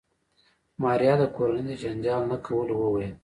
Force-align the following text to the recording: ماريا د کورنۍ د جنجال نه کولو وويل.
ماريا 0.81 1.13
د 1.21 1.23
کورنۍ 1.35 1.63
د 1.67 1.71
جنجال 1.81 2.21
نه 2.31 2.37
کولو 2.47 2.73
وويل. 2.79 3.13